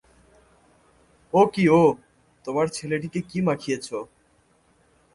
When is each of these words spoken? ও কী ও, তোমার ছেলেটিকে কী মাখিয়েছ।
ও 1.33 1.41
কী 1.53 1.65
ও, 1.71 1.83
তোমার 2.45 2.67
ছেলেটিকে 2.67 3.19
কী 3.21 3.39
মাখিয়েছ। 3.41 3.87